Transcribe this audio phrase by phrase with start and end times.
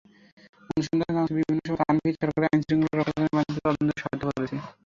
[0.69, 4.59] অনুসন্ধানে জানা গেছে, বিভিন্ন সময় তানভীর সরকারের আইনশৃঙ্খলা রক্ষাকারী বাহিনীকে তদন্তে সহায়তা দিয়েছেন।